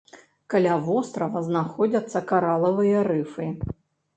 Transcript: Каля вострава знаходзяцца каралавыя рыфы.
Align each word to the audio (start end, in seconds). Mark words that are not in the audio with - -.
Каля 0.53 0.77
вострава 0.87 1.43
знаходзяцца 1.49 2.25
каралавыя 2.33 3.05
рыфы. 3.11 3.47